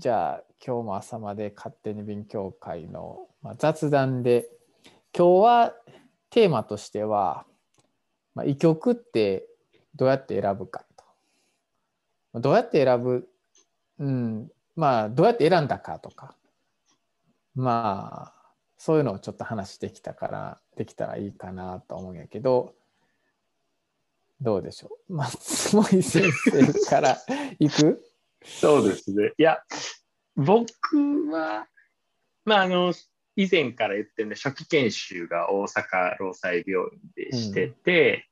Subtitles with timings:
[0.00, 4.48] じゃあ今日も朝まで勝手に勉強会の、まあ、雑談で
[5.14, 5.74] 今日は
[6.30, 7.44] テーマとしては、
[8.34, 9.46] まあ、異曲って
[9.94, 10.86] どうやって選ぶか
[12.32, 12.40] と。
[12.40, 13.28] どうやって選ぶ、
[13.98, 16.34] うん、まあどうやって選んだかとか。
[17.54, 22.72] まあそういうのをちょっと話できたからできたらいいかなと思うんやけど
[24.40, 25.14] どうでしょう？
[25.14, 27.18] 松森先生から
[27.58, 28.02] いく？
[28.44, 29.32] そうですね。
[29.38, 29.58] いや、
[30.36, 30.72] 僕
[31.30, 31.66] は、
[32.44, 32.92] まあ、あの、
[33.36, 38.26] 以前から言ってるね、初期研修が大阪労災病院でしてて、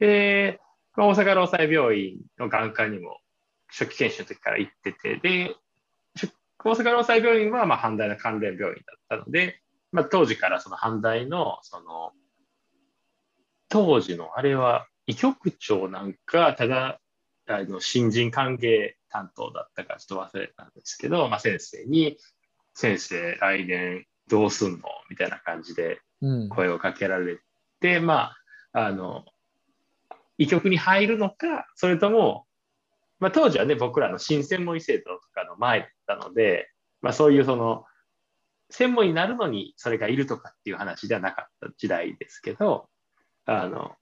[0.00, 0.60] うん、で、
[0.96, 3.18] 大阪労災病院の眼科にも
[3.68, 5.56] 初期研修の時から行ってて、で、
[6.64, 9.60] 大阪労災病院はまあ阪大の関連病院だったので、
[9.92, 12.12] まあ、当時からその阪大の、その、
[13.68, 17.00] 当時のあれは、医局長なんか、ただ、
[17.46, 22.18] あの新人歓迎担当だったかちょっと忘れたんですけど、まあ、先生に
[22.74, 26.00] 「先生来年どうすんの?」みたいな感じで
[26.50, 27.38] 声をかけられ
[27.78, 28.32] て、うん、ま
[28.72, 29.24] ああの
[30.36, 32.48] 医局に入るのかそれとも、
[33.20, 37.84] まあ、当時はね僕らの新専門医制度とかの前だったので、まあ、そういうその
[38.70, 42.88] 専門医になるのにそれがいるとかっていう話ではなかった時代ですけど
[43.46, 43.94] あの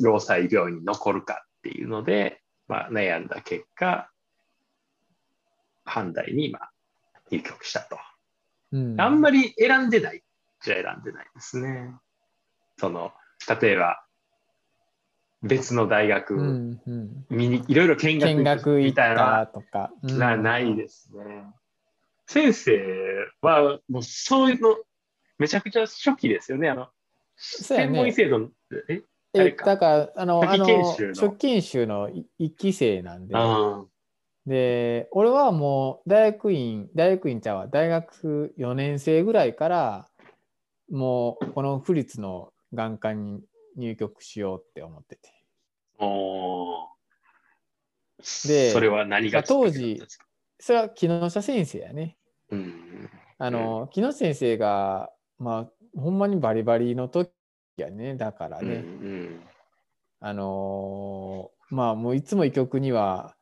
[0.00, 4.10] 労災病院に残るかっていうので、まあ、悩んだ結果、
[5.84, 6.70] 判断に今
[7.30, 7.98] 入局したと、
[8.72, 9.00] うん。
[9.00, 10.22] あんまり選んでない
[10.62, 11.94] じゃ選んでないですね。
[12.78, 13.12] その、
[13.60, 14.02] 例えば、
[15.42, 21.46] 別の大学、うんうん、見にいろいろ見学見学みたいなとか、うん、なないですね。
[22.26, 22.78] 先生
[23.40, 24.76] はもうそういうの
[25.38, 26.68] めちゃくちゃ初期ですよね。
[26.68, 26.88] あの、
[27.36, 28.50] 専門医制度、
[28.88, 29.00] え？
[29.32, 33.34] えだからあのあの初期研修の1期生なんで。
[34.46, 37.68] で俺はもう大学院大学院ちゃうわ。
[37.68, 40.08] 大学4年生ぐらいから
[40.90, 43.42] もうこの府立の眼科に
[43.76, 45.30] 入局しようって思ってて。
[45.98, 46.88] お
[48.46, 50.02] でそれは何が当時
[50.58, 52.16] それは木下先生やね。
[52.50, 57.30] うん、あの木下先生がまあほんまにバリバリの時
[57.76, 59.40] やねだからね、うんうん、
[60.20, 63.34] あのー、まあもういつも医局には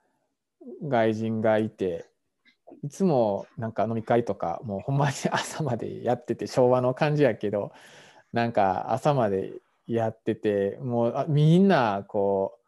[0.82, 2.06] 外人がいて
[2.84, 7.72] いつもなんか飲み会とかもうほんまに朝までやってて昭和の感じやけど
[8.32, 9.52] なんか朝まで
[9.86, 12.58] やっててもうあみんなこ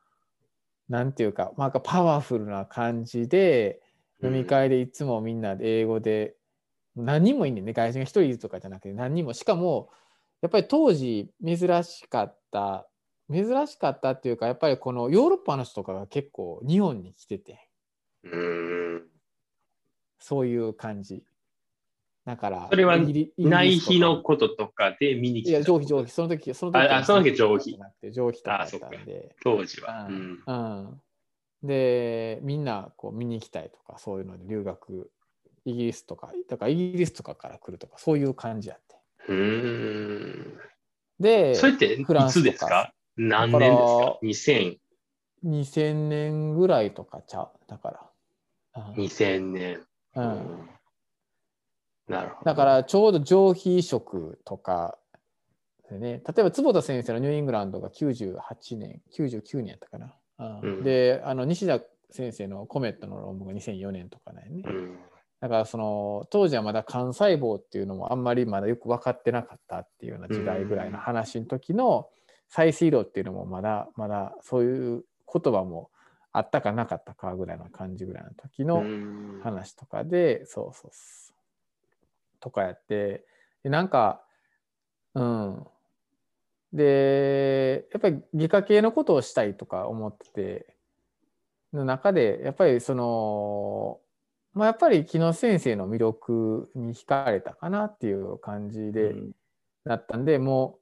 [0.88, 3.80] うなんていうかなんかパワフルな感じで
[4.22, 6.34] 飲み会でいつもみんなで英語で、
[6.94, 7.72] 何人もいんねんね。
[7.72, 9.32] 外人が1人いるとかじゃなくて何人も。
[9.32, 9.88] しかも
[10.42, 12.86] やっぱり当時珍しかった
[13.30, 17.68] 珍しかったっていうかやっぱりこのヨーロッパの人とかが結構日本に来てて。
[20.18, 21.24] そういう感じ。
[22.26, 22.98] だからそれは
[23.38, 27.78] 内皮のこととかで見に来たいや上皮上皮その時その時あその時上皮
[28.12, 29.34] 上皮とかだったんで。
[29.42, 31.00] 当時は、うん、うん、
[31.66, 35.10] でみんなこう見に行きたいとかそういうので留学。
[35.66, 38.89] イギリスとかだからイギリスとかから来るとかそういう感じやって
[39.28, 40.58] うん。
[41.18, 42.92] で、それっていつですか？
[43.16, 44.78] 何年ですか ?2000。
[45.44, 47.50] 2000年ぐらいとかちゃう？
[47.66, 48.10] だか
[48.74, 48.92] ら。
[48.96, 49.80] 2000年。
[50.16, 50.68] うん。
[52.08, 52.44] なるほど。
[52.44, 54.98] だからちょうど上皮移植とか
[55.90, 60.14] でね、例えば坪田先生のニューイングランドが98年、99年やったかな？
[60.62, 61.80] うん、で、あの西田
[62.10, 64.48] 先生のコメットの論文が2004年とかね。
[64.48, 64.98] うん、
[65.40, 72.08] だからその当時はまだ幹細胞っていうのもあんまりまだよく分かってなかったっていうような時代ぐらいの話の時の
[72.48, 75.90] 再生量っていうのもまだまだそういう言葉も
[76.32, 78.84] あったかなかったかぐらいの感じぐらいの時の
[79.42, 80.90] 話とかでそうそう
[82.40, 83.24] とかやって
[83.62, 84.22] でなんか
[85.14, 85.66] うん。
[86.72, 90.66] でやっぱり外科系のことをしたいとか思ってて
[91.72, 93.98] の中でやっぱりその
[94.52, 99.14] まあ、やっぱり木野先生の魅力に惹かれたかなっていう感じで、
[99.84, 100.80] だったんでもう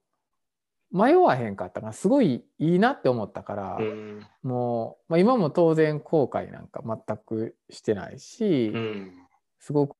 [0.91, 9.13] 迷わへんかったからすごいいいなって思ったから、うん、もう、まあ、今も当然後悔なんか全くしてないし、うん、
[9.61, 9.97] すごく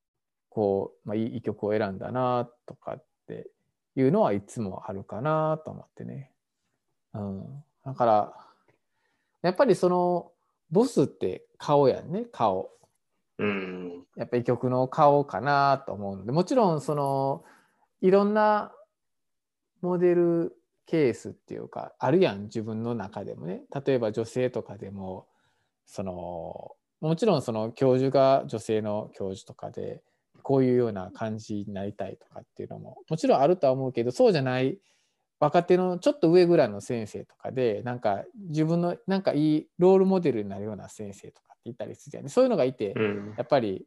[0.49, 3.47] こう、まあ、いい曲を選んだなとかって
[3.95, 6.31] いうのはいつもあるかなと思ってね。
[7.13, 8.33] うん、だから
[9.43, 10.31] やっぱりその
[10.71, 12.71] ボスって顔やんね顔。
[13.39, 17.43] うん、やっぱり曲の顔かなと思うのでもちろんその
[18.01, 18.73] いろんな
[19.81, 20.55] モデル
[20.85, 23.61] ケースっていうかあるやん自分の中でもね。
[23.85, 25.27] 例えば女性とかでも
[25.85, 30.01] そのもちろんその教授が女性の教授とかで
[30.43, 34.77] こういうような感じになりたいとかっていうのももちろんあるとは思うけどそうじゃない
[35.39, 42.93] 若手のちょっと上ぐらいの先生とかでなんか自分のなんかいいロールモデルになるような先生とかっていたりするじゃん、ね、そういうのがいて、
[43.37, 43.85] やっぱり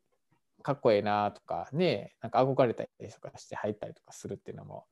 [0.62, 4.86] かっこええなとかねなんか憧れたりとかして入ったりとかするっていうのも、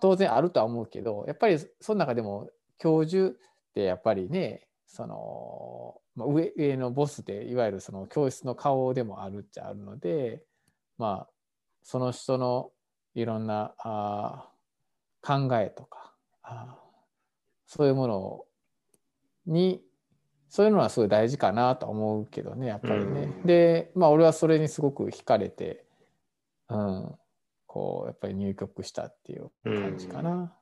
[0.00, 2.48] 当然あるとは思うけどやっぱりその中でも
[2.78, 3.32] 教授っ
[3.74, 10.42] てやっぱりねその、まあ、上上のボスでいわゆるその教室の顔でもあるっちゃあるので
[10.96, 11.28] まあ
[11.82, 12.70] その人の
[13.14, 14.48] いろんなあ
[15.20, 16.12] 考えとか
[16.42, 16.76] あ
[17.66, 18.44] そういうもの
[19.46, 19.82] に
[20.48, 23.34] そういうのはすごい大事かなと思うけどねやっぱりね。
[23.40, 25.84] うん、でまあ俺はそれにすごく惹かれて、
[26.70, 27.14] うん、
[27.66, 30.54] こうやっぱり入局したっていう感じかな。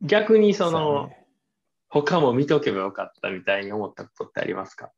[0.00, 1.26] うん、逆にその、ね、
[1.88, 4.92] 他も見とけばよかったみたいに思ったことってありますか？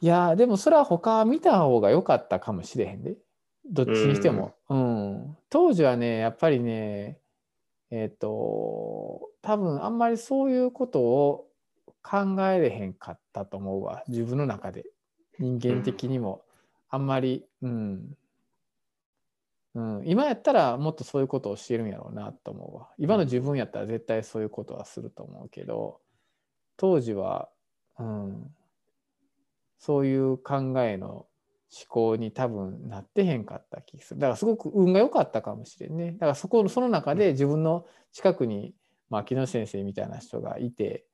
[0.00, 3.14] いやでもそれは他見た方が良かったかもしれへんで。
[3.64, 4.54] どっちにしても。
[4.68, 7.18] うん、当時はね、やっぱりね、
[7.90, 11.48] えっ、ー、と、多分あんまりそういうことを
[12.02, 14.04] 考えれへんかったと思うわ。
[14.08, 14.86] 自分の中で。
[15.38, 16.42] 人間的にも。
[16.88, 18.16] あんまり、うん。
[19.74, 22.88] うん、今やったらもっとそういうことをしてるんやろうなと思うわ。
[22.98, 26.00] 今の自分やったら絶対そういうことはすると思うけど、
[26.76, 27.48] 当時は、
[27.98, 28.54] うん、
[29.78, 31.26] そういう考えの
[31.72, 34.20] 思考に多分なってへんかった気がする。
[34.20, 36.12] だからすごく運が良かったかもしれんね。
[36.12, 38.74] だからそこその中で自分の近くに、
[39.08, 41.04] まあ、木下先生みたいな人がいて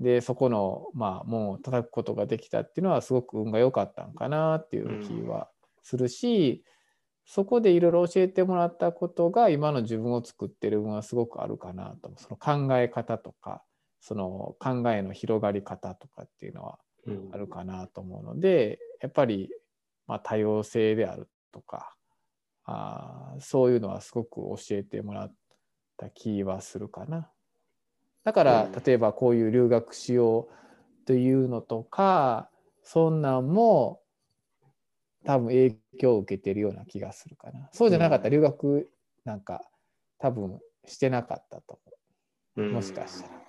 [0.00, 5.48] でそこのまあ門を叩くことができたっていうのはすごく運が良かったんかなっていう気は
[5.82, 6.64] するし、
[7.26, 13.62] そこでいろいろ教えてもらったことが今の自分を作ってる運はすごくあるかなとその考え方とか
[14.00, 16.78] その考えの広がり方とかっていうのは
[17.32, 19.50] あるかなと思うので、やっぱり
[20.12, 21.96] まあ、多様性であるとか
[22.66, 25.34] あそういうのはすごく教えてもらっ
[25.96, 27.30] た気はするかな。
[28.22, 32.50] だから例えばこういう留学しようというのとか
[32.82, 34.02] そんなんも
[35.24, 37.70] 多分影響を受けてるような気がするかな。
[37.72, 38.90] そうじゃなかったら留学
[39.24, 39.62] なんか
[40.18, 41.80] 多分してなかったと
[42.56, 42.74] 思う。
[42.74, 43.41] もしかしたら。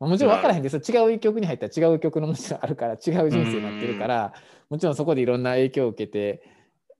[0.00, 2.98] もちろん分からへんけど、違う曲に入ったら違う曲のもちろんあるから違う
[3.30, 4.32] 人生になってるから、
[4.70, 6.42] もちろんそこでいろんな影響を受けて、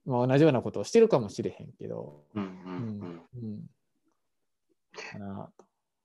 [0.05, 2.23] まあ、同じようなことをしてるかもしれへんけど。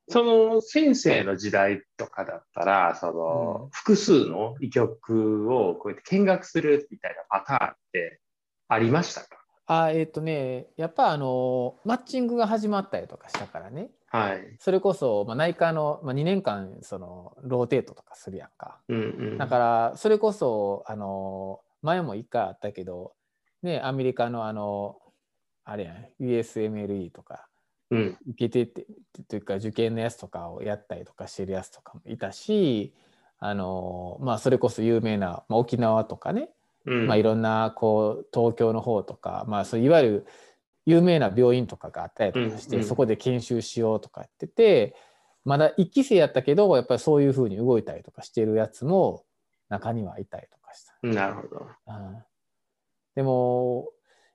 [0.08, 8.20] その先生の時代とかだったら、その、うん、複数の医局をこうやって見学するみたいなパターンって
[8.69, 9.37] ありましたか？
[9.66, 13.90] あえっ、ー、とね、やっぱあの、マッチングが始まったりとかしたからね。
[14.08, 19.00] はい、それこそ、まあ、内科の、まあ、2年間そのローテートとかするやんか、うんう
[19.35, 23.12] ん、だからそれこそあの前も1回あったけど、
[23.62, 24.97] ね、アメリカのあの
[25.64, 27.49] あれやん USMLE とか、
[27.91, 28.87] うん、受けてて
[29.29, 32.94] というか受験のやつとかをやったりとかしてるやつとかもいたし
[33.41, 36.50] あの、まあ、それこそ有名な、まあ、沖縄とかね、
[36.87, 40.26] うん、まあ、いろんなこう東京の方とか、まあ、そういわゆる
[40.87, 44.95] 有名な病院とかがあったりとかして、そこで研修しようとか言ってて
[45.45, 49.25] まだ1期生やったけどやっぱりそういうふうに動いたりとかしてるやつも
[49.69, 50.95] 中にはいたりとかした。
[51.02, 52.23] なるほど、うん、
[53.16, 53.88] でも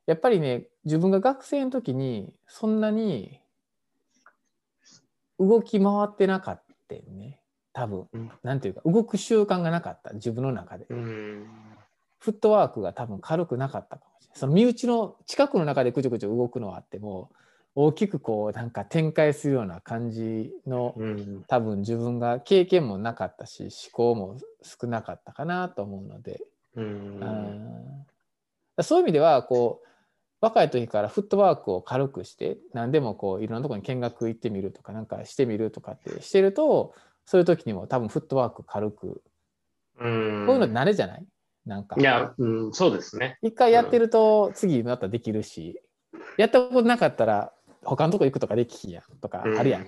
[0.06, 3.40] やっぱりね自分が学生の時にそんなに
[5.40, 7.40] 動き回ってなかったね。
[7.74, 10.12] 多分、うん、なんていうか動く習慣がなかった。
[10.14, 10.86] 自分の中で。
[10.90, 11.71] うん
[12.22, 14.40] フットワークが多分軽くなかったかもしれない。
[14.40, 17.32] その身内の近くの中でくちょくちょ動くのはあっても
[17.74, 26.42] 大きくこうなんか展開するような感じの、うん、多分自分が経験もなかったし思考も少なかったかなと思うので、
[26.76, 27.20] うん、
[28.82, 29.88] そういう意味ではこう
[30.42, 36.94] 若い時からフットワークを軽くして何でもこういろんなところに見学行ってみるとかなんかしてみるとかってしてると
[37.26, 39.22] そういう時にも多分フットワーク軽く、
[40.00, 41.26] うん、こういうの慣れじゃない？
[41.66, 41.96] なんか。
[42.00, 43.38] いや、うん、そうですね。
[43.42, 45.82] 一回やってると、次またできるし、
[46.14, 47.54] うん、やったことなかったら、
[47.84, 49.82] 他のとこ行くとかできひやんとかあるやん。
[49.82, 49.88] うん、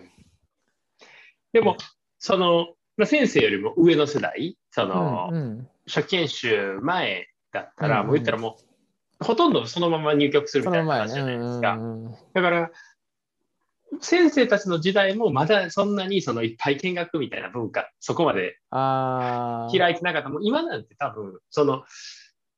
[1.53, 1.77] でも、
[2.19, 8.57] その、まあ、先生よりも上の世代、その、うんうん、初研修前だったら、もう言ったらも
[9.21, 11.77] う、ほとんどそのまま入局するみたいな話じゃないですか。
[12.33, 12.71] だから、
[14.01, 20.29] 先生たちの時代もまだそんなにそのいっぱい見学みたいな文化、そこまで開いてなかった。
[20.29, 21.83] もう今なんて多分、その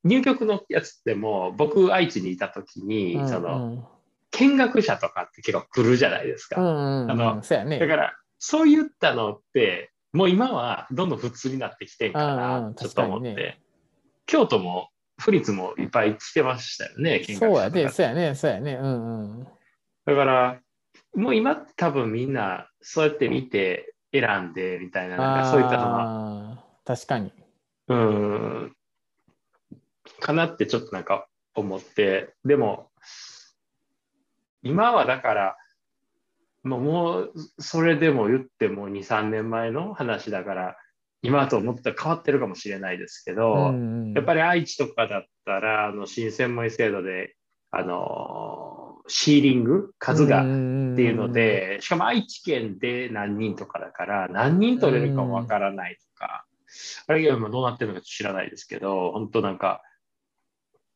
[0.04, 3.90] 入局のやつっても僕愛知にいた時に、その
[4.30, 6.60] 見学者とかって結構来るじゃないですか。
[6.60, 13.60] あのだからそういったのってもう今はどんどん普通になってきてんかな、ちょっと思って、ね、
[14.24, 14.88] 京都も、
[15.18, 18.74] 府立もいっぱい来てましたよね、そうやね、そうやね、そうやね。
[18.74, 19.46] うんうん。
[20.06, 20.60] だから、
[21.16, 26.58] もう今多分みんなそうやって見て選んでみたいな、なんかそういったその。
[26.84, 27.32] 確かに。
[27.88, 28.76] うん。
[30.20, 32.90] かなってちょっとなんか思って、でも、
[34.62, 35.56] 今はだから、
[36.62, 40.76] もうもうそれでも言っても2、3年前の話だから、
[41.22, 47.36] 今と思ったら変わってるかもしれないですけど、うんうん、やっぱり愛知とかだったら、あの新専門医制度で、
[47.70, 48.75] あの
[49.08, 50.42] シーリング数が。
[50.42, 56.46] っていうので、しかも愛知県で何人とかだから、何人取れるかもわからないとか、
[57.06, 59.82] あれが今どうなってるのか知らないですけど、本当なんか、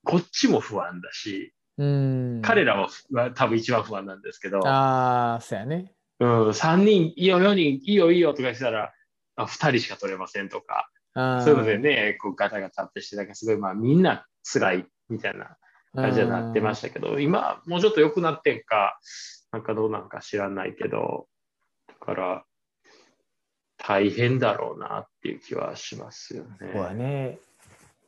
[0.05, 2.41] こっちも不安だし、うん。
[2.43, 5.95] 彼らは多分一番不安なんですけど、ああ、そうやね。
[6.19, 8.93] うん、3人、いいよ、4人、いいよ、いいよとかしたら、
[9.37, 15.57] あ2人しか取れませんとか、そういうのでね、こうガタガタってして、なんかすごい、まあみんな辛いみたいな
[15.95, 18.99] 感じになってましたけど、今、もうちょっと良くなってんか、
[19.53, 21.27] なんかどうなんか知らないけど、
[21.89, 22.45] だから、
[23.79, 26.51] 大変だろうなっていう気はしますよね。
[26.73, 27.39] そうやね。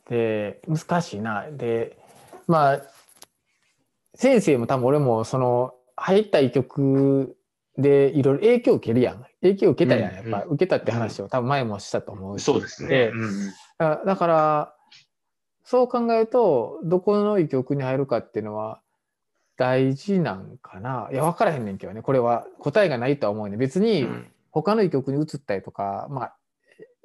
[0.08, 1.50] で、難しいな。
[1.50, 1.98] で、
[2.46, 2.82] まあ、
[4.14, 7.36] 先生も多分俺もその入った医局
[7.78, 9.24] でいろいろ影響を受けるやん。
[9.40, 10.14] 影響を受けたやん。
[10.14, 12.44] やっぱ、受けたって話を多分前もしたと思うし。
[12.44, 13.10] そうですね。
[13.12, 14.76] うん、だから、
[15.72, 18.82] そう考えると、どこの医局に入るかっていうのは
[19.56, 21.08] 大事なんかな。
[21.10, 22.02] いや、分からへんねんけどね。
[22.02, 23.56] これは答えがないとは思うね。
[23.56, 24.06] 別に
[24.50, 26.36] 他の医局に移ったりとか、まあ、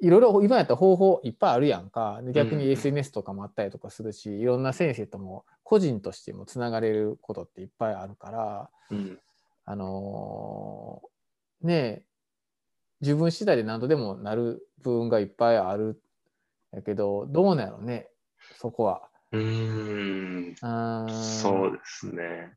[0.00, 2.20] いろいろ今やったら方法いっぱいあるやんか。
[2.34, 9.18] 逆に SNS とかもあったりとかするし、いろんな先生とも個人としてもつながれることっていっぱいあるから、うん、
[9.64, 12.02] あのー、ね
[13.00, 16.02] 自分次第で何度でもなる部分がいっぱいある
[16.70, 18.08] やけどどうなのね
[18.56, 19.02] そこは。
[19.32, 22.52] うんそうですね。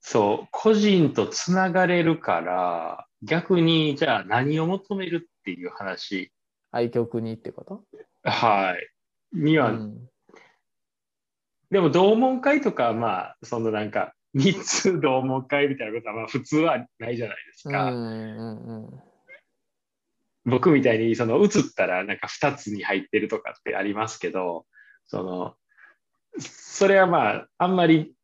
[0.00, 6.32] そう個人とつながれるから逆にじゃあ何を求めるっていう話。
[6.70, 7.84] 愛局にってこと？
[8.24, 8.88] はい。
[9.36, 10.08] には、うん、
[11.70, 17.90] でも同門会とかまあそのなんか3つ同門会みたいなことはまあ普通はないじゃないですか。
[17.90, 19.00] うんうんうん、
[20.44, 24.66] 僕みたいにその移ったらなんか2つに入ってるとかってありますけど
[25.06, 25.54] その
[26.38, 28.14] それはまああんまり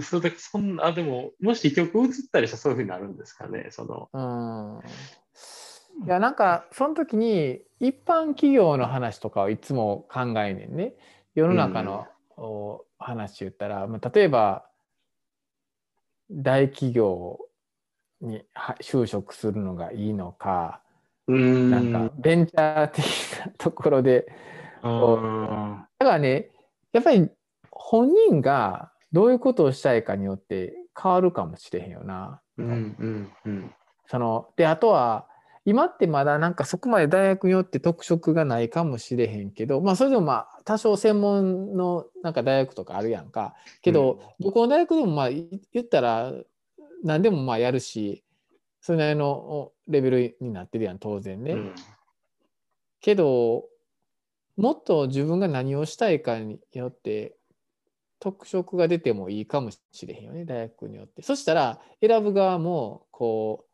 [0.00, 4.08] そでそんなでももし曲移ったりしたらそういうふうになるんですかねその。
[4.12, 6.06] うん。
[6.06, 10.94] いやなんかその時に一般企業の話とかをいつも考えねんね。
[11.34, 12.06] 世の中の
[12.98, 14.66] 話言ったら、まあ、例えば
[16.30, 17.38] 大企業
[18.20, 18.42] に
[18.80, 20.83] 就職するのがいいのか
[21.26, 23.04] なんかベンチャー的
[23.38, 24.26] なところで
[24.82, 26.50] だからね
[26.92, 27.28] やっぱり
[27.70, 32.40] 本人がどういうことをしたいかによって変わるかもしれへんよな。
[32.58, 33.74] うんうんうん、
[34.06, 35.26] そのであとは
[35.66, 43.54] 今ってまだなんかそこまで大学によって特色がないかもしれへんけど、まあそれでもまあ多少専門のなんか大学とかあるやんか。
[43.80, 45.48] けど、どこの大学でもまあ言
[45.80, 46.32] ったら
[47.02, 48.23] 何でもまあやるし、
[48.84, 51.56] それなりのレベルになってるやん、当然ね。
[53.00, 53.64] けど、
[54.58, 57.34] もっと自分が何をしたいかによって
[58.20, 61.22] 特色が出てもいいかもしれへんよね、大学によって。
[61.22, 63.66] そしたら選ぶ側もこう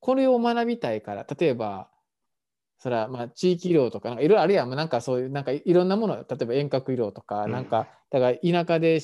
[0.00, 1.88] これを学びたいから例えば
[2.80, 9.00] それはまあ地域医療とかいろいろあるやんなんかそういうなんかいろんなもの例えば遠隔医療とか、なんかだから田舎で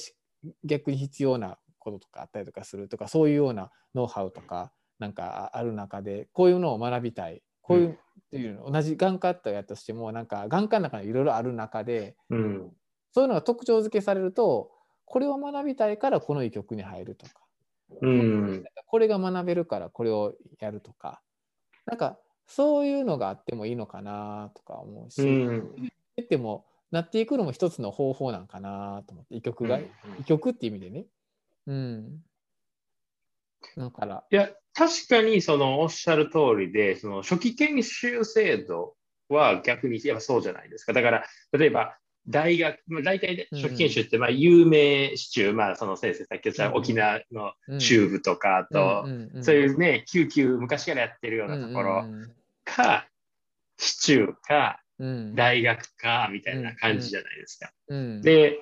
[0.64, 7.42] 逆に必要なこととかあったりとかするとかそういうようなノウハウとかなんかある中でこういうのを学びたい。
[7.62, 12.72] こういうっていうの同じ眼科とやったとしてもなんか眼科の中にいろいろある中で、うん、
[13.12, 14.70] そういうのが特徴付けされると
[15.04, 17.32] これを学びたいからこの医局に入るとか。
[18.02, 21.22] うん、これが学べるからこれをやるとか。
[21.86, 25.90] なんかそういうのがあってもいいのかなとか思うし、うん、
[26.28, 29.84] でもなっていくのも一つの方法なんかなと思って医局が、うん、
[30.20, 31.06] 医局っていう意味でね。
[31.66, 32.22] うん。
[33.76, 34.06] だか。
[34.06, 34.24] ら。
[34.30, 38.94] いや、確かにそのおっしゃる通りで、その初期研修制度
[39.28, 40.92] は逆に言えばそうじゃないですか。
[40.92, 41.96] だから、例えば
[42.28, 49.06] 大学、まあ、大体初期研修ってまあ有名市中、まあその先生さっき言った沖縄の中部とか、あと、
[49.42, 52.04] そういうね、救急昔からやってるようなところ
[52.64, 53.08] か、
[53.78, 54.80] 市中か、
[55.34, 57.72] 大学か、みたいな感じじゃないですか。
[58.22, 58.60] で、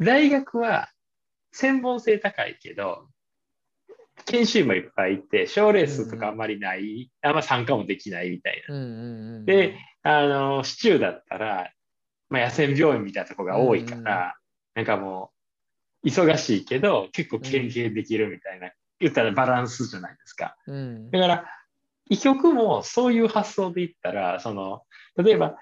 [0.00, 0.88] 大学は
[1.52, 3.06] 専門性高いけど、
[4.26, 8.74] 研修もいっぱいいて、賞レースとかあんまりない、うん、あんま参加もできないみたいな。
[8.74, 11.70] うんうんうん、で、あの、市中だったら、
[12.28, 14.36] まあ、野戦病院みたいなとこが多いから、
[14.76, 15.30] うん、なんかも
[16.02, 20.56] う、忙しいけど、結構経験できるみたいな、言ったらバランスじゃないですか。
[20.66, 21.44] うん、だから、
[22.08, 24.82] 医局もそういう発想で言ったら、その、
[25.16, 25.56] 例えば、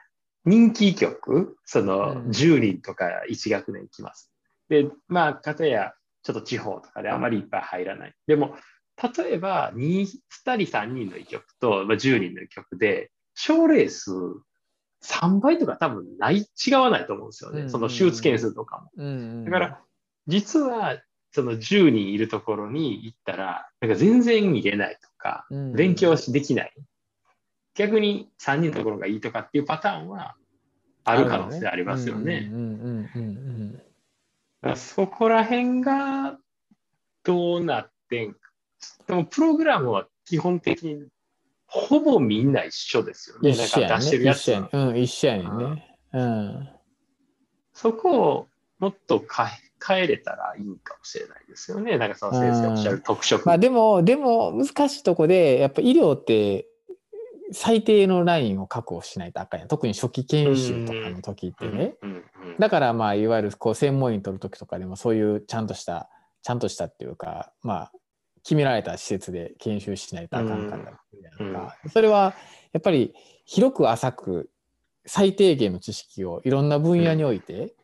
[0.45, 4.33] 人気医局、その、10人とか1学年来ます。
[4.69, 8.15] で、まあ、かたや、ちょっと地方とかであまりいっぱい入らない。
[8.27, 8.57] でも、
[9.17, 10.07] 例えば2、2
[10.65, 14.11] 人、3人の医局と、まあ、10人の医局で、賞レース
[15.03, 17.69] 3倍とか多分ない、違わないと思うんですよね。
[17.69, 19.45] その手術件数とかも。
[19.45, 19.81] だから、
[20.27, 21.01] 実は、
[21.33, 26.75] その10人いるところに行ったら、なんか全然見れないとか、勉強できない。
[27.75, 30.35] 逆に3人のところがいいとかっていうパターンは
[31.05, 32.51] ある可能性ありますよね。
[34.77, 36.39] そこら辺が
[37.25, 38.39] どうなってんか。
[39.07, 41.07] でも、プログラムは基本的に
[41.67, 43.51] ほぼみんな一緒ですよね。
[43.51, 43.97] 一緒やね。
[43.97, 45.97] 出してるやつうん、一緒やねんね。
[46.13, 46.69] うん。
[47.73, 48.49] そこを
[48.79, 49.49] もっと変え
[49.87, 51.97] 変えれたらいいかもしれないですよね。
[51.97, 53.47] なんかその先生おっしゃる特色。
[53.47, 56.67] まあでも、でも難しいとこで、やっぱ医療って
[57.53, 61.95] 最低のラインを確保しないとあかんや特に初期研修とかの時ってね。
[62.59, 66.09] だからまあいわゆるこう専門医取る時とかでもそういうちゃんとした
[66.43, 67.93] ちゃんとしたっていうかまあ
[68.43, 72.35] 決められた施設で研修しないとあかんかったそれは
[72.73, 73.15] やっぱり
[73.45, 74.51] 広く浅く
[75.07, 77.75] 最低限の知識をいろんな分野において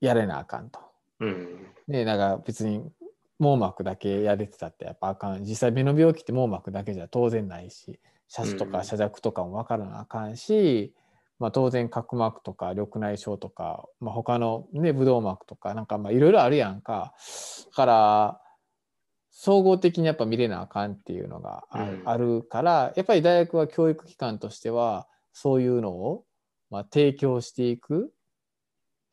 [0.00, 0.80] やれなあかんと。
[1.20, 2.90] うん、でだから別に
[3.38, 5.44] 網膜だけやれてたってやっぱあかん。
[5.44, 10.94] 実際目の病気って網膜だけじゃ当然ないしシャツとか遮弱とかも分からなあかんし、
[11.38, 17.14] まあ、当然角膜とか緑内障とか、まあ、他のねブドウ膜とかなんかいろいろあるやんか。
[17.66, 18.40] だから
[19.30, 21.64] 総合的にやっぱ見れなあかんっていうのが
[22.04, 26.24] あるから、やっぱり大学は教育機関としてはそういうのを
[26.70, 28.12] まあ提供していく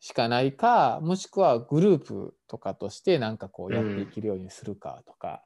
[0.00, 5.42] しかないかもしくはグループとかとしてなんかこうやっていけるようにするかとか、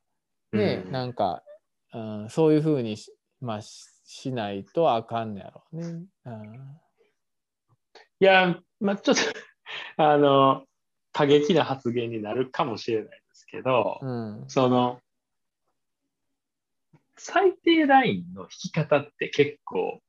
[0.52, 1.42] うん、ね、なんか、
[1.94, 5.86] うん、そういうふうにし,、まあ、しないとあかんのやろうね。
[6.26, 6.54] うん、
[8.20, 9.22] いや、まあ、ちょっと
[9.96, 10.64] あの
[11.12, 15.00] 過激な発言になるかもしれないですけど、うん、その
[17.16, 20.00] 最低ラインの引き方って結構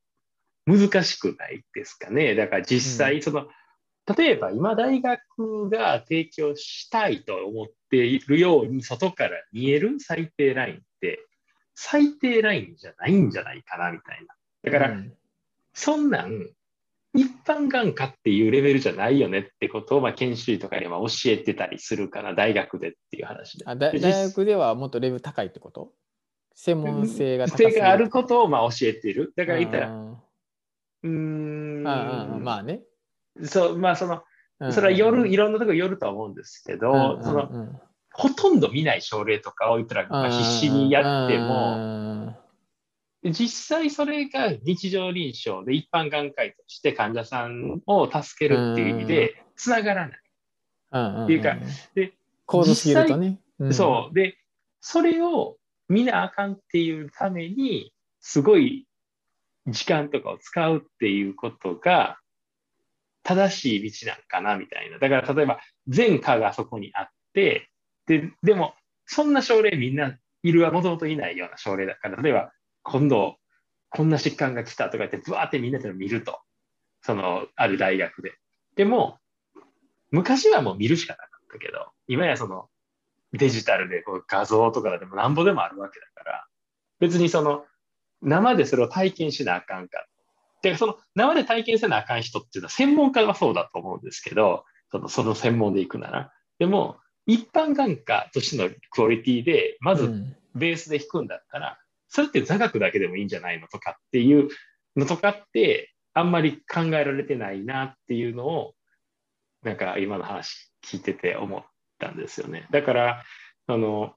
[0.66, 2.34] 難しくないですかね。
[2.34, 3.48] だから実際その、うん
[4.16, 11.20] 例えば今大学が提供したいと思っているように外から見える最低ラインって
[11.74, 14.34] 最低ラインじゃないんじゃないかなみたいな。
[14.70, 15.12] だから、うん、
[15.72, 16.48] そんなん
[17.14, 23.64] 一般眼科っていうレベルじゃないよねってことを、まあ、研修医とかには教えてたりするかな、大学でっていう話で。
[23.66, 25.92] あ大学ではもっとレベル高いってこと？
[26.54, 27.74] 専門性が高い。
[27.74, 29.32] があることをまあ教えている。
[29.36, 29.88] だから言ったら、
[31.02, 31.84] うん。
[31.86, 32.80] ああまあね。
[33.44, 34.22] そう、まあその、
[34.70, 37.80] それは夜、いろんなところるとは思うんですけど、その、
[38.12, 42.36] ほとんど見ない症例とかを言ったら、必死にやっても、
[43.24, 50.18] 実際それが日常臨床で一般眼科医として患者さんを助けるっていう意味でつながらない。
[51.24, 51.56] っていうか、
[51.94, 52.12] で、
[52.46, 53.40] 高度すぎるとね。
[53.70, 54.14] そう。
[54.14, 54.36] で、
[54.80, 55.56] それを
[55.88, 58.86] 見なあかんっていうために、すごい
[59.66, 62.18] 時間とかを使うっていうことが、
[63.22, 64.98] 正しい道なんかなみたいな。
[64.98, 67.68] だから例えば全科がそこにあって、
[68.06, 68.74] で、でも
[69.06, 73.36] そんな症例みんないるはもともといないような症例だから、例えば今度
[73.90, 76.40] こんな疾患が来たとか言って、ぶわーってみんなで見ると。
[77.02, 78.32] その、ある大学で。
[78.76, 79.18] でも、
[80.10, 82.68] 昔はもう見るしかなかったけど、今やその
[83.32, 86.46] デジタルでこう画像とかでもなんぼでもあるわけだから、
[87.00, 87.64] 別にその
[88.20, 90.04] 生でそれを体験しなあかんかっ
[90.62, 96.32] で、その生で体験せなあかん人っていうのは専門家はそうだと思うんですけど、そのその専門で行くなら。
[96.58, 101.74] でも、一般眼科としてのクオリティで、まずベースで弾くんだったら、うん、
[102.08, 104.48] それって座学だけでもいいんじゃないのとかっていう
[104.96, 108.74] のとかって、あんまり考えられてないなっていうのを、
[109.62, 111.64] なんか今の話聞いてて思っ
[111.98, 112.66] たんですよね。
[112.70, 113.24] だから、
[113.66, 114.14] あの、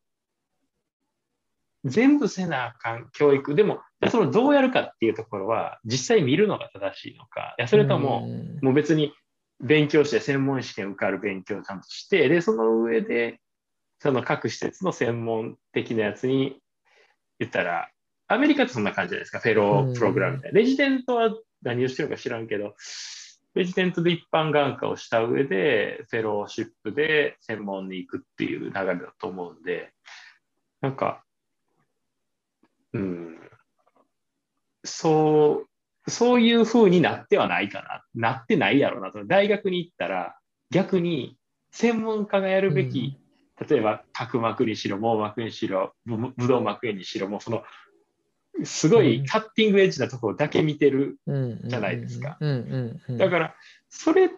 [1.85, 3.55] 全部せなあかん教育。
[3.55, 8.27] でも、そのどうやるかっていうところは、実際見るのが正しいのか、いやそれとも、
[8.61, 9.13] もう別に
[9.61, 13.39] 勉強して、専門試験受かる勉強をちゃんとして、で、その上で、
[13.99, 16.59] その各施設の専門的なやつに
[17.39, 17.89] 言ったら、
[18.27, 20.59] アメリカってそんな感じじゃないですか、フェロープログラムみたいな。
[20.59, 22.75] レジデントは何をしてるか知らんけど、
[23.53, 29.93] レジデントで一般眼科をした上で、フェローシップで専門に行くっていう流れだと思うんで、
[30.81, 31.23] なんか、
[32.93, 33.39] うん、
[34.85, 35.65] そ
[36.07, 38.29] う、そういう風になってはないかな。
[38.29, 39.25] なってないやろうなと。
[39.25, 40.37] 大学に行ったら、
[40.71, 41.37] 逆に
[41.71, 43.17] 専門家がやるべき、
[43.59, 47.63] うん、例えば角膜にしろ、網膜にしろ、ぶどう膜炎にしろ、もうその、
[48.63, 52.37] すごいカッティングエッジなところだけ見てるじゃないですか。
[53.09, 53.55] だから、
[53.89, 54.29] それっ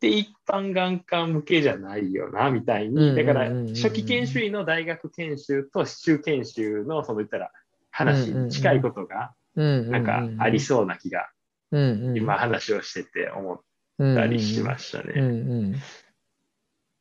[0.00, 3.16] て一般眼科向けじゃないよな、みたいに。
[3.16, 7.50] だから、初期研修医の大学研修と市中研修の、その言ったら、
[7.90, 11.28] 話に近いことが、なんかありそうな気が、
[11.70, 13.60] 今話をしてて思っ
[14.14, 15.80] たりしましたね。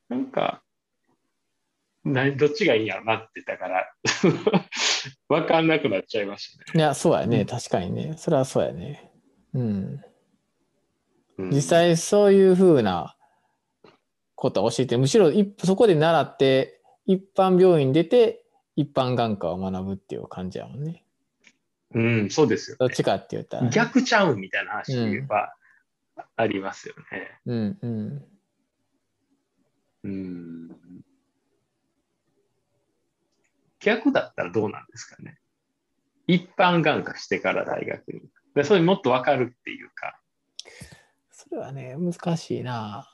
[0.09, 0.63] なんか、
[2.03, 3.93] などっちがいいんやろなってたから
[5.27, 6.79] 分かんなくなっちゃいましたね。
[6.79, 7.45] いや、そうやね。
[7.45, 8.13] 確かにね。
[8.17, 9.11] それはそうやね。
[9.53, 10.03] うん。
[11.37, 13.15] 実際そういうふうな
[14.35, 15.31] ことを教えて、むしろ
[15.63, 21.03] そこで習って、一般病院出て、一般眼科を学ぶっていう感じやもんね。
[21.93, 25.53] うん、そうですよ、ね、どっちかって言ったら、ね、逆ちゃうみたいな話は
[26.35, 27.39] ありますよね。
[27.45, 28.25] うんうん。
[30.03, 30.69] うん。
[33.79, 35.37] 逆だったらどうなんですかね。
[36.27, 38.21] 一般眼科してから大学に。
[38.53, 40.19] でそれもっとわかるっていうか。
[41.31, 43.07] それはね、難しいな。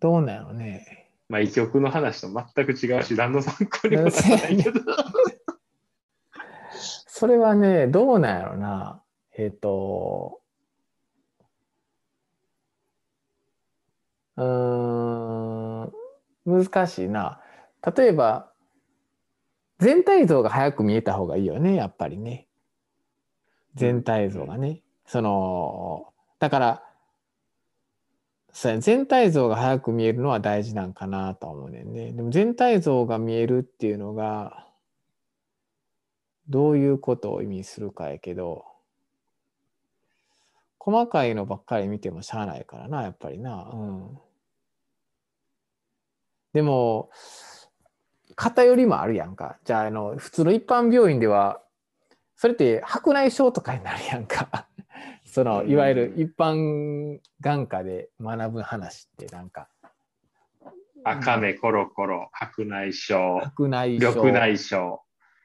[0.00, 1.10] どうなのね。
[1.28, 4.80] まあ、医局の話と全く違うし、何の参考にもならないけど。
[7.22, 9.00] それはね、どうなんやろな。
[9.38, 10.40] えっ、ー、と、
[14.36, 15.92] うん、
[16.44, 17.40] 難しいな。
[17.96, 18.50] 例えば、
[19.78, 22.48] 全体像が早く見えた方がいいよね、やっぱりね。
[23.76, 24.82] 全体像がね。
[25.06, 26.82] その、だから、
[28.52, 32.10] 全体像が早く見えるのは大事なんかなと思うねんね。
[32.10, 34.71] でも全体像が見えるっていうのが、
[36.48, 38.64] どういうことを意味するかやけど、
[40.78, 43.70] 細かいのばっかり見てもしゃあないからな、やっぱりな。
[43.72, 44.18] うん。
[46.52, 47.10] でも、
[48.34, 49.58] 偏りもあるやんか。
[49.64, 51.62] じゃあ、あの、普通の一般病院では、
[52.36, 54.66] それって白内障とかになるやんか。
[55.24, 59.68] その、いわゆる一般眼科で学ぶ話ってなんか。
[61.04, 64.98] 赤目コロコロ、白内障、白内障緑内障。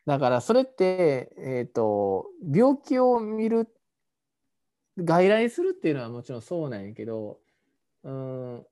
[0.07, 3.67] だからそれって、えっ、ー、と、病気を見る、
[4.97, 7.39] 外来するっていうのはもちろんそうなんやけど、
[8.03, 8.65] うん、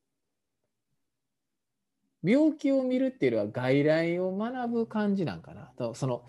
[2.23, 5.73] 病気を見るっていうのは外来を学ぶ感じなんかな。
[5.77, 6.23] とその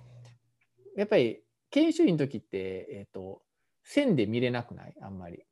[0.97, 1.41] やっぱり
[1.71, 3.43] 研修医の時って、えっ、ー、と、
[3.85, 4.95] 線で見れなくない？
[5.01, 5.45] あんまり。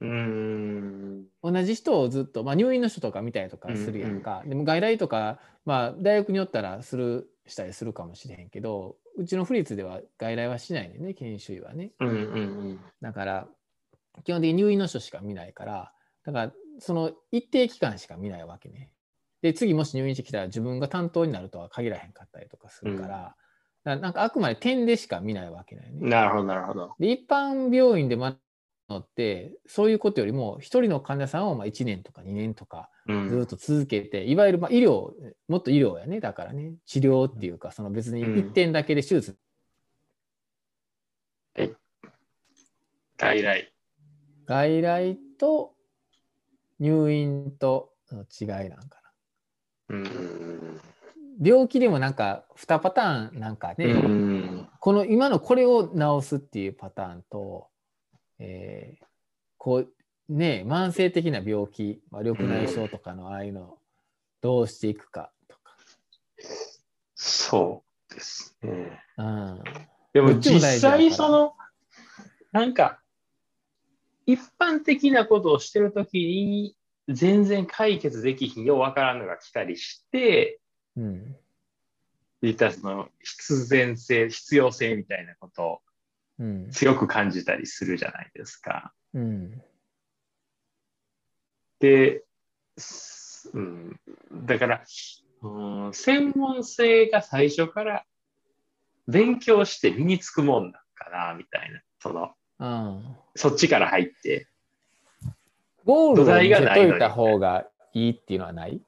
[0.00, 12.18] うん同じ人をずっと、まあ、入院の人とか見たりとかするやんか、うんうん、でも外来とか、まあ、大学によったらするしたりするかもしれへんけどうちの府立では外来はしないね研修医はね、うんうんう
[12.74, 13.48] ん、だから
[14.24, 15.92] 基本的に入院の人しか見ないから
[16.24, 18.90] だからその一定期間しか見ないわけね。
[19.42, 23.36] で次もし入院してきたら自分が担当になるとは限らへんかったりとかするから、
[23.84, 26.08] うん、なんかあくまで点でしか見ないわけないね。
[26.08, 26.94] なるほどなるほど。
[26.98, 28.38] で一般病院で学
[28.88, 35.10] のってそういうことよりも一人の患者さんをまあ1年とか2年とかずっと続けて、うん、いわゆるまあ医療
[35.48, 36.72] もっと医療やねだからね。
[36.86, 39.36] 治療っていうかその別に1点だけで手術、
[41.56, 41.76] うん、
[43.16, 43.72] 外来。
[44.46, 45.74] 外来と
[46.80, 49.02] 入院との違いなんか
[49.90, 50.80] な、うん、
[51.42, 57.68] 病気でもなんか2パターンなんかね、うん、この今のこれを治すっていうパターンと
[58.38, 59.04] えー、
[59.56, 59.92] こう
[60.28, 63.78] ね慢性的な病気、まあ、緑内障とかのああいうのを
[64.40, 65.76] どうしていくかとか。
[67.14, 69.02] そうですね。
[69.16, 69.62] うん、
[70.12, 71.54] でも実際その
[72.52, 73.00] なんか
[74.26, 76.76] 一般的なことをしてるときに
[77.08, 80.60] 全然解決できひんようわからんのが来たりして、
[80.96, 81.36] うん、
[82.42, 85.80] 実はその必然性必要性みたいなこと
[86.70, 88.92] 強く感じたりするじゃないですか。
[89.14, 89.62] うん、
[91.80, 92.22] で、
[93.52, 94.00] うん、
[94.32, 94.84] だから、
[95.42, 98.04] うん、専門性が最初から
[99.06, 101.80] 勉強して身につくもんなんかな、みたいな。
[102.00, 104.46] その、うん、そっちから入って。
[105.84, 108.80] ゴールを見せといた方がいいっていうのはない？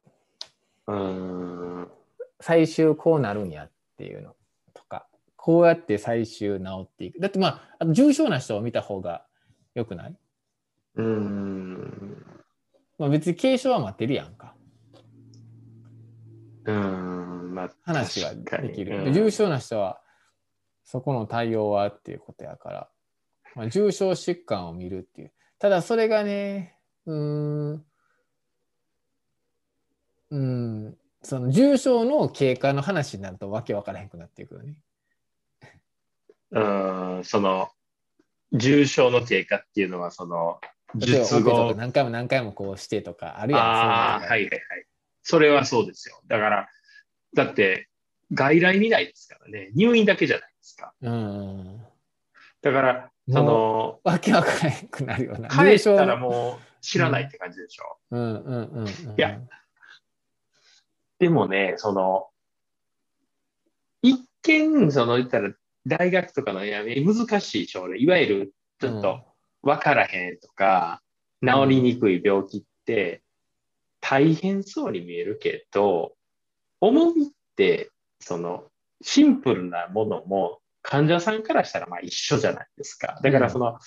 [0.86, 1.88] うん
[2.40, 4.36] 最終こうなるんやっていうの。
[5.42, 7.18] こうやって最終治っていく。
[7.18, 9.24] だってまあ、重症な人を見た方が
[9.74, 10.16] よくない？
[10.96, 12.26] うん。
[12.98, 14.54] まあ別に軽症は待ってるやんか。
[16.64, 17.54] うん。
[17.54, 19.12] まあ、話はできる。
[19.12, 20.02] 重症な人は
[20.84, 22.88] そこの対応はっていうことやから、
[23.54, 25.32] まあ、重症疾患を見るっていう。
[25.58, 26.76] ただそれがね、
[27.06, 27.84] うーん、
[30.32, 34.82] うん、その重症の経過の話になるとわけわからへんくなっていくよね。
[36.52, 36.60] う
[37.20, 37.70] ん、その、
[38.52, 40.60] 重症の経過っていうのは、その、
[40.96, 43.60] 術後か何回も何回もこうしてとかあるやん。
[43.60, 44.50] ああ、はいはいはい。
[45.22, 46.20] それはそうですよ。
[46.26, 46.68] だから、
[47.34, 47.88] だって、
[48.32, 49.70] 外来見ないですからね。
[49.74, 50.92] 入院だけじゃないですか。
[51.00, 51.80] うん。
[52.62, 55.48] だから、その、わけわかんくなるような。
[55.48, 56.18] 帰ったらう。
[56.18, 57.98] もう知らないって感じでしょ。
[58.10, 58.86] うんうんうんうん。
[58.88, 59.40] いや
[61.18, 62.28] でもね、その、
[64.02, 65.52] 一見、その言ったら、
[65.90, 69.24] 大学とかのやめ難しい症例、いわゆるちょっと
[69.62, 71.02] 分からへんとか、
[71.42, 73.22] 治りにくい病気って、
[74.00, 76.14] 大変そうに見えるけど、
[76.80, 77.26] 重みっ
[77.56, 78.64] て、その、
[79.02, 83.18] シンプルなものも、患者さんからしたらまあ一緒じゃないですか。
[83.22, 83.78] だからその、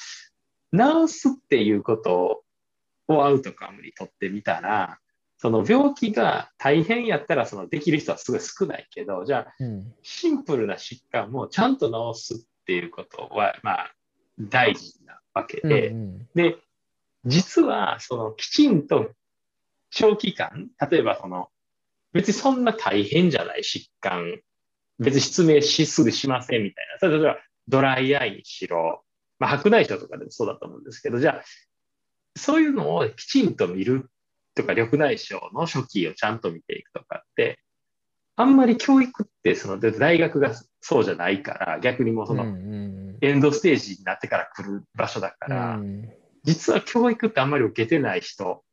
[0.73, 2.43] 治すっていうこと
[3.07, 4.99] をアウトカムにとってみたら、
[5.43, 9.93] その病気が大変やったらそのできる人はすごい少ないけど、じゃあうん。
[10.01, 13.91] シンプルな疾患もちゃんと治すっていうことは、まあ、
[14.39, 16.55] 大事なわけで、うんで、
[17.25, 19.11] 実は、その、きちんと
[19.89, 21.49] 長期間、例えばその、
[22.13, 24.39] 別にそんな大変じゃない疾患、
[24.97, 27.09] 別に失明しすぐしませんみたいな。
[27.09, 29.03] 例えば、ドライアイにしろ、
[29.39, 31.43] まあ、白内障とかでもそうだと思うんですけど、じゃあ、
[32.37, 34.09] そういうのをきちんと見る
[34.55, 37.59] とか、緑内障の初期をちゃんと見ていくとかって、
[38.35, 42.45] あんまり教育って、その、で大学がそうじゃないから、逆にもうその、
[43.21, 46.09] エンドステージになってから来る場所だから、うん。
[46.43, 48.63] 実は教育ってあんまり受けてない人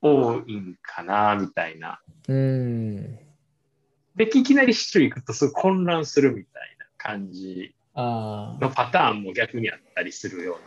[0.00, 2.00] 多いんかな、みたいな。
[2.28, 3.18] うん。
[4.14, 10.58] で、いきなり市中行くとすごい混乱するみたいな感じのパターンも逆にあったりするよ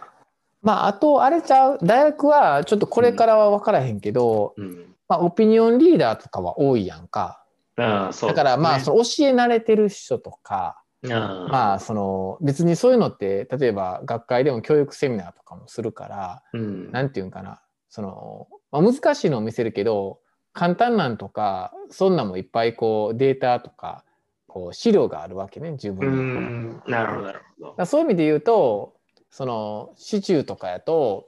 [0.66, 1.78] まああとあれちゃう？
[1.82, 4.68] 大学はちょっとこれからは分からへんけど、うな。
[4.68, 4.96] うん。
[5.08, 7.46] まあ、オピニオンリーダーとかは多いやんか。
[7.78, 16.92] ああ、そうだからまあそその教え慣れてる人とか、う、ああまあその別にそういうのって例えば学会でも教育セミナーとかもするから、うん。
[16.92, 20.20] なんていうんかなその、まあ、難しいのを見せるけど
[20.54, 24.04] 簡単なんとかそんなんもいっぱいこうデータとか
[24.48, 26.18] こう資料があるわけね十う分に。
[26.18, 26.82] ん。
[26.88, 27.22] なる
[27.62, 28.96] ほど、そういう意味で言うと
[29.36, 31.28] その市中とかやと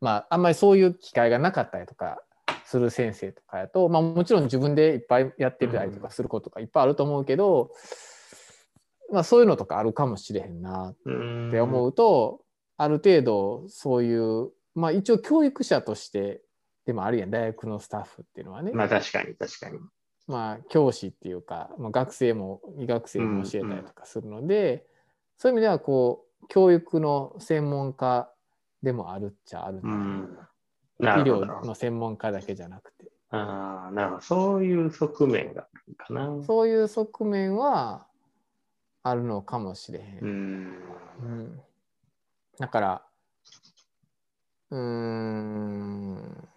[0.00, 2.18] まああんまりそういう機会がなかったりとか
[2.64, 7.70] する先生とかやと、まあ、もちろん自分でいっぱいやってたりとかすることがいっぱいあると思うけど、
[9.12, 12.40] まあ、そういうのとかあるかもしれへんなうんって思うと、
[12.78, 16.42] ある程度そういうまあ一応教育者として
[16.84, 19.78] でもあるやん大学のスタッフっていうのはね、まあ確かに、確かに。
[20.26, 24.84] まあ、教師っていうか、まあ、学生も医学生も教えたりとかするので、
[25.38, 28.30] そういう意味ではこう教育の専門家
[28.82, 30.38] でもあるっちゃある、うん。
[31.00, 31.46] 医なるほど。
[31.46, 34.22] なるほど療の専門家だけじゃなくてああ、なるほど。
[34.22, 36.44] そういう側面があるかな。
[36.44, 38.06] そういう側面は
[39.02, 40.18] あるのかもしれへん。
[40.20, 40.82] うん。
[41.22, 41.60] うん
[42.58, 43.02] だから
[44.70, 46.48] うーん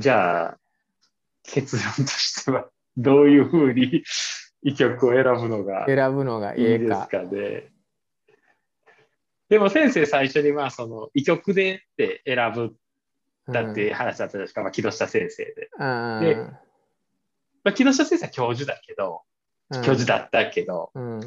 [0.00, 0.58] じゃあ、
[1.42, 4.02] 結論としては、どういうふうに
[4.62, 7.06] 医局を選ぶのが選ぶのがいいですええか。
[7.06, 7.72] かね。
[9.48, 12.76] でも先生最初にまあその医局でって選ぶ
[13.52, 15.70] だって話だったじゃないですか、まあ、木下先生で。
[15.78, 16.20] うん。
[16.20, 16.36] で
[17.62, 19.22] まあ、木下先生は教授だけど、
[19.70, 19.82] うん。
[19.82, 21.20] 教授だったけど、うん。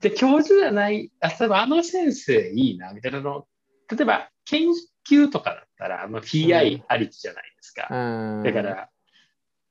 [0.00, 3.46] で、教授じゃない、あ、例えばあの先生いいな、みたいなの、
[3.90, 4.68] 例えば研
[5.08, 7.88] 究とかだったら、あの PI ありきじゃないですか。
[7.90, 8.42] うん。
[8.44, 8.90] だから、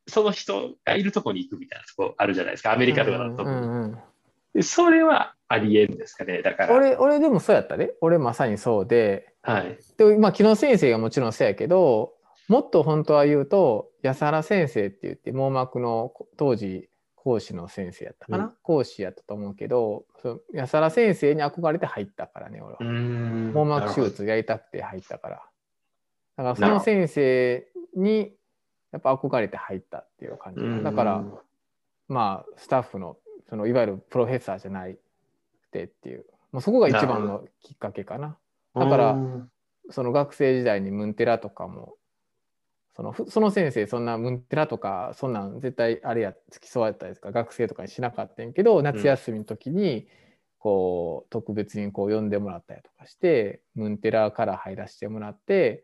[0.08, 3.44] その人がいるとこに行くみたいなとこあるじゃないですか、アメリカとかだと。
[3.44, 3.98] うんうんうん。
[4.54, 6.76] でそれはありえんですかね、だから。
[6.76, 7.96] 俺俺でもそうやったで。
[8.02, 9.34] 俺まさにそうで。
[9.42, 9.78] はい。
[9.98, 12.14] でまあ木野先生がもちろんそうやけど
[12.48, 18.52] もっと本当は言うと安原先生って言って網膜の当時講師の先生やったかな、うん。
[18.62, 23.54] 講師やったと思うけどそう安原先生に憧れて入ったからね俺は、ん。
[23.54, 25.44] 網膜手術やりたくて入ったから。
[26.36, 28.34] だからその先生に
[28.94, 30.84] やっぱ憧れて入ったっていう感じ。
[30.84, 31.24] だから、
[32.08, 33.18] まあスタッフの
[33.50, 35.00] そのいわゆるプロフェッサーじゃないく
[35.72, 38.38] てっていうもうそこが一番のきっかけかな。
[38.76, 39.50] だからうん
[39.90, 41.96] その学生時代にムンテラとかも
[42.96, 50.08] そのふその先生そんなムンテラとかそんなん絶対あれや付き添われたりとか学生とかにしなかったんやけど夏休みの時に
[50.60, 55.84] こう特別にこう呼んでもらったりとかしてムンテラから入らせてもらって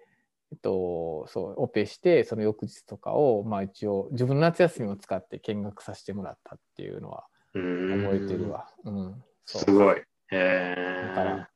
[0.52, 8.68] えっと、そうオペしてその翌日とかを、まあ、一応自分の夏休みを使って見学させてもらったっていうのは覚えてるわ。
[8.84, 10.02] うん、すごい。
[10.32, 10.76] へ
[11.10, 11.50] だから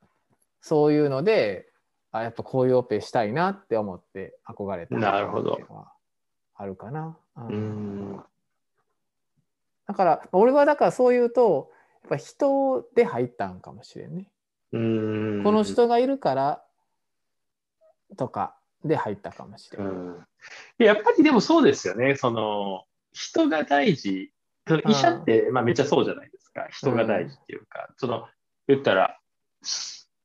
[0.62, 1.68] そういうので
[2.12, 5.60] あやっぱこういうオペしたいなって思って憧れたなるほど
[6.56, 7.18] あるかな。
[7.36, 8.20] うん、
[9.88, 11.72] だから俺はだからそう言うと
[12.04, 14.30] やっぱ人で入ったんかもしれんね。
[14.72, 16.64] うんこの人がいるから
[18.18, 19.94] とかで入ったかもしれない。
[19.94, 20.26] うん、
[20.78, 22.16] やっぱりでもそうですよね。
[22.16, 24.32] その人が大事。
[24.86, 26.68] 医者って、まあ、めっちゃそうじゃないですか。
[26.72, 28.28] 人が大事っていうか、うん、その
[28.68, 29.20] 言ったら、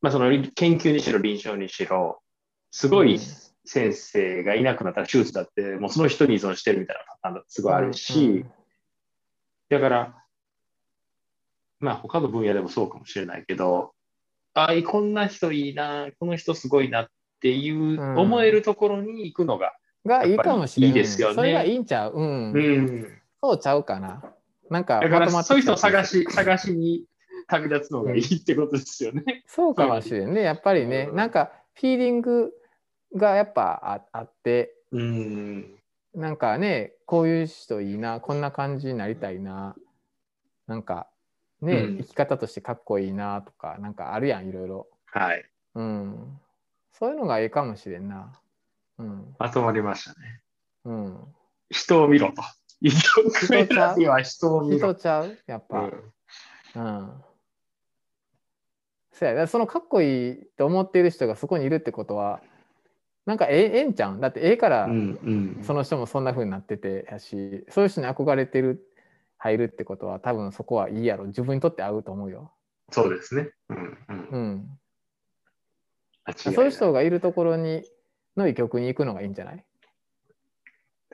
[0.00, 2.22] まあ、その研究にしろ臨床にしろ、
[2.70, 3.18] すごい
[3.64, 8.52] 先生がいなくなったら手術だって、もうその人に依存してるみたいなパターンだってすごいあるし、うんうん、
[9.70, 10.24] だから、
[11.80, 13.92] まあ他の分野でもそうかもしれないけど、
[14.54, 19.72] ああ、こんな人いいな、この人すごいなっっていう思えるところに行くのが、
[20.04, 20.96] がいいかもしれない。
[20.96, 21.34] いいですよね。
[21.34, 22.12] それがいいんちゃう？
[22.14, 22.52] うん。
[22.52, 23.08] うん、
[23.40, 24.22] そうちゃうかな。
[24.70, 27.04] なんか、だからそういう人を探し、探しに
[27.46, 29.44] 旅立つのがいいってことですよね。
[29.46, 30.42] そうかもしれんね。
[30.42, 32.52] やっぱりね、なんか、フィーリング
[33.14, 35.78] がやっぱああって、うん、
[36.14, 39.76] なんかね、こういう人いいな、こんな感じになりたいな、
[40.66, 41.06] なんか、
[41.62, 44.86] ね、うん、生き方としてかっこいいなとか、なんかあるやん、いろいろ。
[45.06, 45.44] はい。
[45.76, 46.38] うん。
[46.98, 48.32] そういうのがいいかもしれんな。
[48.98, 49.34] うん。
[49.38, 50.40] まとまりましたね。
[50.84, 51.18] うん。
[51.70, 52.42] 人を見ろと。
[52.80, 53.64] 一曲目
[53.96, 54.92] には人を見ろ。
[54.92, 55.38] 人ちゃう？
[55.46, 55.80] やっぱ。
[55.80, 56.12] うん。
[56.74, 57.10] うん、
[59.12, 62.40] そやそのかっこいいと思っている人がそこにいるってことは、
[63.26, 64.88] なんかえええんちゃんだってええから
[65.66, 68.86] その人もそんなふうになっててやし、そういう人に憧れてる
[69.38, 72.52] 入るってことは多分そこはいいやろ自分にとって合うと思うよ。
[72.90, 73.50] そうですね。
[73.70, 73.76] うん、
[74.08, 74.77] うん、うん
[76.36, 77.82] そういう人がいるところに
[78.36, 79.64] の曲に行くのがいいんじゃない？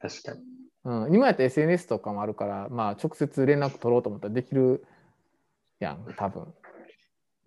[0.00, 0.40] 確かに。
[0.84, 4.84] うん、今やったら SNS とかもあるから、まあ、直接連絡取ろうと思ったらできる
[5.80, 6.52] やん、多分。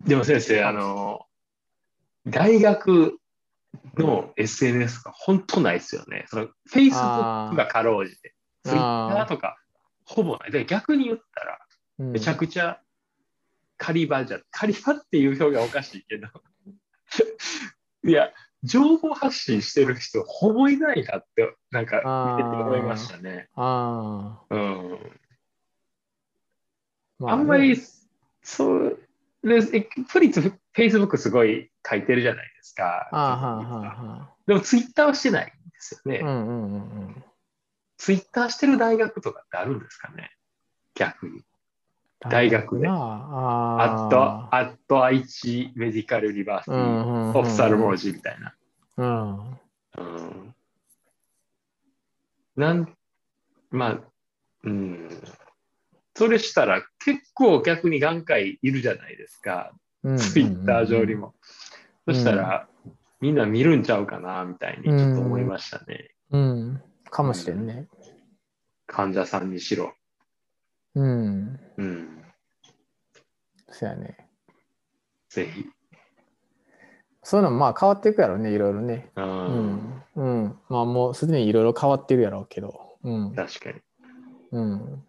[0.04, 1.26] でも先生、あの、
[2.26, 3.18] 大学
[3.96, 6.24] の SNS が本当ないですよね。
[6.28, 9.56] その Facebook がかろうじて、Twitter とか
[10.04, 10.50] ほぼない。
[10.50, 11.58] で逆に言ったら、
[11.98, 12.80] めちゃくちゃ
[13.76, 16.26] 狩り場じゃ、狩り場っていう表現はおかしいけど、
[18.04, 18.32] いや、
[18.62, 21.96] 情報発信してる人、ほぼいないなって、なんか
[22.36, 23.48] 見てて思いましたね。
[23.54, 24.98] あうん。
[27.18, 27.76] まあ、あんまり、
[28.42, 28.98] そう、
[29.42, 29.60] で
[30.10, 33.08] プリッツ、フェイスブックすごい書いてるじゃないですか。
[33.12, 36.20] あはははでも、ツイッターはしてないんですよね。
[36.22, 37.24] うんうんうんうん、
[37.96, 40.30] ツイッターしてる大学とかってあるんですかね？
[40.94, 41.42] 逆に。
[42.20, 42.88] 大学で。
[42.88, 44.20] あと、
[44.54, 48.54] あと愛知メディカルリバーシティ、オフサルモージみたいな。
[48.96, 49.58] うん。
[49.98, 50.54] うん、
[52.56, 52.92] なん、
[53.70, 54.00] まあ、
[54.64, 55.08] うん。
[56.14, 59.72] それしたら結構逆に眼科医いるじゃないですか。
[60.16, 61.34] ツイッター上にも。
[62.06, 62.66] そしたら、
[63.20, 66.10] みんな見るんちゃうかなみたいにちょっと思いましたね。
[66.30, 67.86] うん、うん、かもしれんね。
[68.86, 69.94] 患者さんにしろ。
[70.94, 71.60] うん。
[71.76, 72.24] うん。
[73.70, 74.16] そやね。
[75.28, 75.66] ぜひ。
[77.22, 79.10] そういうのもまあ変わっていくやろうね、いろいろね。
[79.16, 80.02] うん。
[80.16, 80.58] うん。
[80.68, 82.96] まあもうすでにいろいろ変わってるやろうけど。
[83.04, 83.34] うん。
[83.34, 83.80] 確かに。
[84.52, 85.04] うん。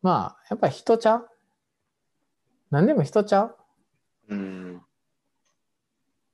[0.00, 1.28] まあ、やっぱ人ちゃう？
[2.70, 3.56] 何でも人ちゃう？
[4.28, 4.82] うん。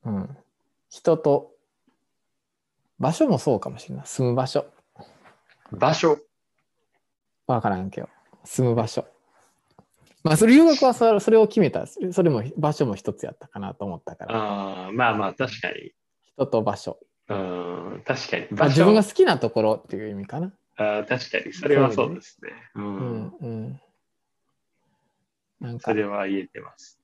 [0.05, 0.37] うん。
[0.91, 1.51] 人と、
[3.01, 4.07] 場所もそうかもしれない。
[4.07, 4.67] 住む場所。
[5.73, 6.19] 場所
[7.47, 8.09] わからんけど。
[8.45, 9.07] 住む場所。
[10.23, 14.35] まあ、それ留学はそれを決めた、それも場所も一つやったかなと思ったから。
[14.35, 15.93] ああ、まあまあ、確かに。
[16.35, 16.99] 人と場所。
[17.29, 18.47] うん、確かに。
[18.51, 20.53] まあ、自分が好きなところっていう意味かな。
[20.77, 21.53] ああ、確かに。
[21.53, 22.51] それはそうですね。
[22.75, 23.81] うねうん、うん。
[25.61, 25.91] なんか。
[25.91, 26.99] それは言えてます。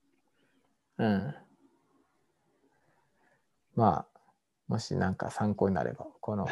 [0.98, 1.34] うん。
[3.76, 4.20] まあ、
[4.66, 6.46] もしなんか参考になれば、この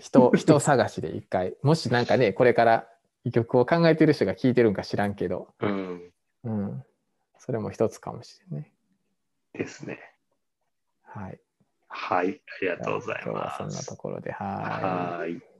[0.00, 2.88] 人、はい、人探しで一回、もしなんかね、これから
[3.32, 6.12] 曲を考えてる人が聞いてるんか知らんけど、うん。
[6.44, 6.84] うん。
[7.38, 8.72] それも一つかもしれない。
[9.54, 9.98] ですね。
[11.02, 11.40] はい。
[11.88, 12.28] はい。
[12.28, 13.24] ありがとうございます。
[13.24, 14.32] 今日はそんなところで。
[14.32, 15.24] はい。
[15.24, 15.53] はい